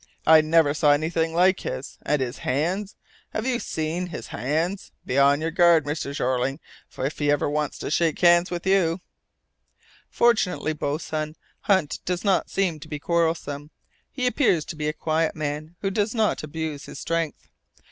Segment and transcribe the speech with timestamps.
[0.25, 1.99] I never saw anything like his!
[2.01, 2.95] And his hands!
[3.33, 4.91] Have you seen his hands?
[5.05, 6.11] Be on your guard, Mr.
[6.11, 8.99] Jeorling, if ever he wants to shake hands with you."
[10.09, 13.69] "Fortunately, boatswain, Hunt does not seem to be quarrelsome.
[14.11, 17.49] He appears to be a quiet man who does not abuse his strength."